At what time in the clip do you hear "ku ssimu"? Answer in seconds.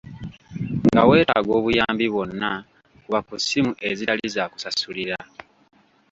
3.27-3.71